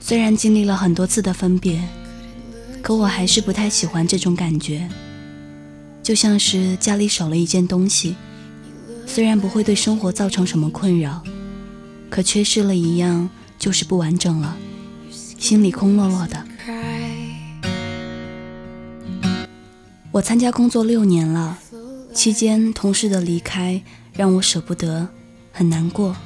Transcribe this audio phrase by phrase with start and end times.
[0.00, 1.80] 虽然经历了很多次的分别，
[2.80, 4.88] 可我还是不太喜欢这种感觉，
[6.02, 8.14] 就像是家里少了一件东西，
[9.06, 11.22] 虽然不会对生活造成什么困扰，
[12.08, 13.28] 可缺失了一样
[13.58, 14.56] 就是不完整了，
[15.10, 16.46] 心里空落落的。
[20.12, 21.58] 我参加工作六年了，
[22.14, 25.08] 期间同事的离开让我舍不得，
[25.52, 26.16] 很难过，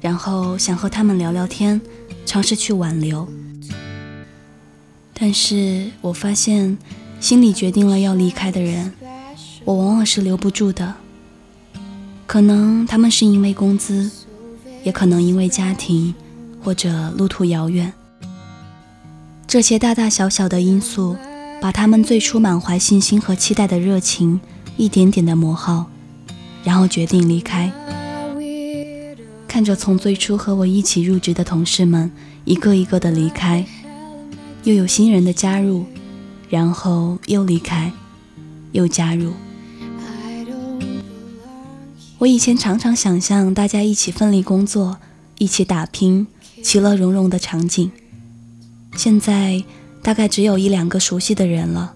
[0.00, 1.80] 然后想和他们聊聊天，
[2.24, 3.26] 尝试去挽留。
[5.14, 6.78] 但是我发现，
[7.18, 8.92] 心里决定了要离开的人，
[9.64, 10.94] 我往往是留不住的。
[12.26, 14.10] 可能他们是因为工资，
[14.84, 16.14] 也可能因为家庭，
[16.62, 17.92] 或者路途遥远。
[19.46, 21.16] 这些大大小小的因素。
[21.62, 24.40] 把他们最初满怀信心和期待的热情
[24.78, 25.90] 一点点的磨耗，
[26.64, 27.70] 然后决定离开。
[29.50, 32.08] 看着从最初和我一起入职的同事们
[32.44, 33.66] 一个一个的离开，
[34.62, 35.84] 又有新人的加入，
[36.48, 37.90] 然后又离开，
[38.70, 39.32] 又加入。
[42.18, 44.98] 我以前常常想象大家一起奋力工作，
[45.38, 46.28] 一起打拼，
[46.62, 47.90] 其乐融融的场景，
[48.94, 49.64] 现在。
[50.02, 51.92] 大概只有一两个熟悉的人了。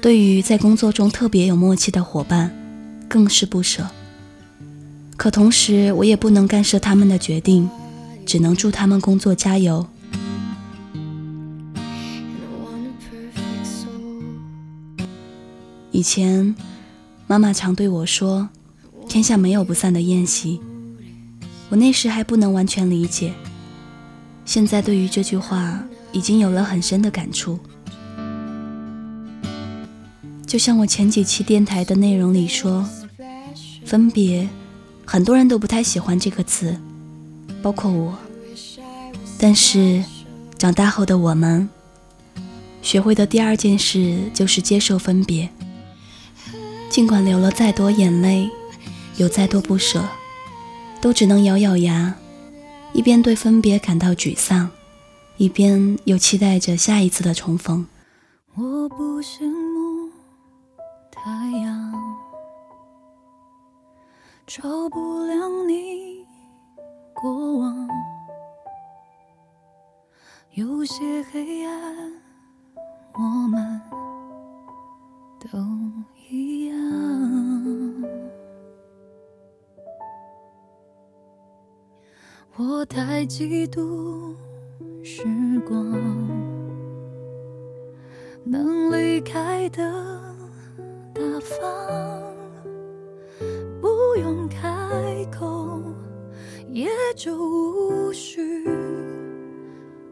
[0.00, 2.52] 对于在工作中特别有默契的伙伴，
[3.08, 3.86] 更是不舍。
[5.22, 7.70] 可同时，我也不能干涉他们的决定，
[8.26, 9.86] 只能祝他们工作加油。
[15.92, 16.56] 以前，
[17.28, 18.48] 妈妈常对我说
[19.08, 20.60] ：“天下没有不散的宴席。”
[21.70, 23.32] 我那时还不能完全理解。
[24.44, 25.84] 现在，对于这句话。
[26.10, 27.58] 已经有了很深的感触，
[30.46, 32.86] 就像我前几期电台的内容里说，
[33.86, 34.46] 分别，
[35.06, 36.78] 很多人都不太喜欢这个词，
[37.62, 38.16] 包括我。
[39.38, 40.04] 但是，
[40.56, 41.68] 长大后的我们，
[42.80, 45.48] 学会的第二件事就是接受分别。
[46.88, 48.48] 尽管流了再多眼泪，
[49.16, 50.04] 有再多不舍，
[51.00, 52.14] 都只能咬咬牙，
[52.92, 54.70] 一边对分别感到沮丧。
[55.38, 57.86] 一边又期待着下一次的重逢。
[58.54, 60.10] 我不羡慕
[61.10, 61.91] 太阳，
[64.46, 66.26] 照不亮你
[67.14, 67.88] 过往。
[70.50, 72.12] 有些黑暗，
[73.14, 73.80] 我们
[75.40, 75.58] 都
[76.28, 76.76] 一样。
[82.56, 84.34] 我太嫉妒。
[85.04, 85.24] 时
[85.66, 85.90] 光
[88.44, 89.82] 能离开的
[91.12, 92.21] 大方，
[96.72, 98.64] 也就无需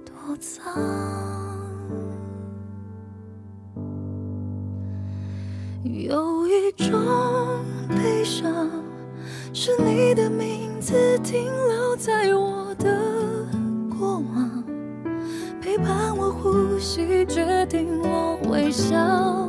[0.05, 0.71] 躲藏。
[5.83, 7.01] 有一种
[7.89, 8.69] 悲伤，
[9.55, 12.95] 是你的名字停留在我的
[13.99, 14.63] 过往。
[15.63, 19.49] 陪伴我呼吸，决定我微笑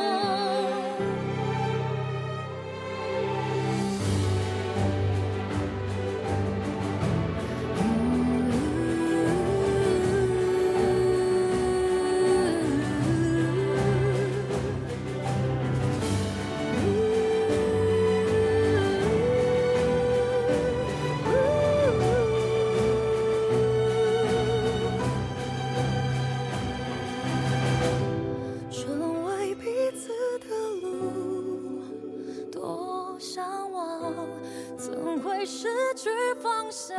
[36.11, 36.97] 去方向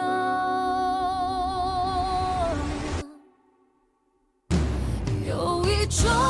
[5.27, 6.22] 有一种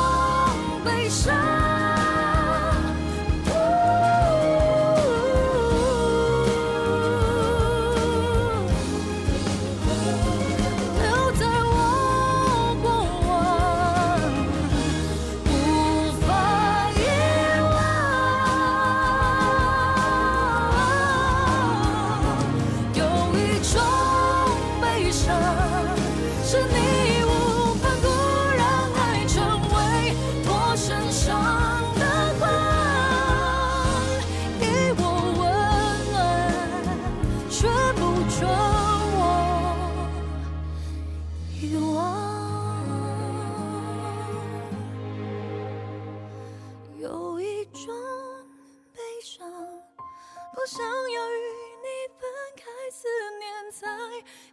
[50.53, 51.41] 不想要与
[51.81, 51.87] 你
[52.19, 53.07] 分开，思
[53.39, 53.87] 念在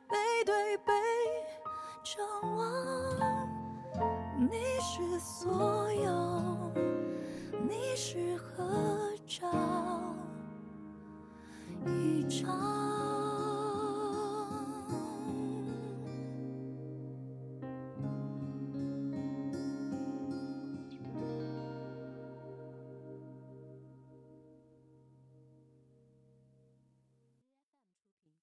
[0.09, 0.17] 背
[0.47, 0.93] 对背
[2.03, 2.61] 张望。
[4.51, 5.80] 你是所